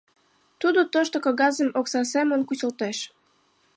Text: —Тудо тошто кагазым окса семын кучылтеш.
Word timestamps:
—Тудо 0.61 0.79
тошто 0.93 1.17
кагазым 1.25 1.69
окса 1.79 2.01
семын 2.13 2.41
кучылтеш. 2.47 2.97